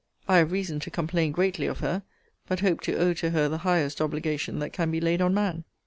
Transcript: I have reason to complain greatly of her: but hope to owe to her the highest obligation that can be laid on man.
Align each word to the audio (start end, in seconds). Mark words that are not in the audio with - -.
I 0.27 0.37
have 0.39 0.51
reason 0.51 0.79
to 0.79 0.89
complain 0.89 1.31
greatly 1.31 1.67
of 1.67 1.81
her: 1.81 2.01
but 2.47 2.61
hope 2.61 2.81
to 2.81 2.97
owe 2.97 3.13
to 3.13 3.29
her 3.29 3.47
the 3.47 3.59
highest 3.59 4.01
obligation 4.01 4.57
that 4.57 4.73
can 4.73 4.89
be 4.89 4.99
laid 4.99 5.21
on 5.21 5.35
man. 5.35 5.63